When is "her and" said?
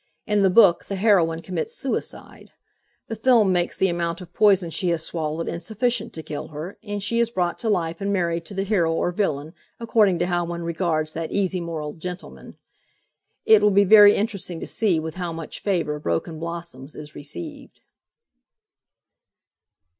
6.47-7.03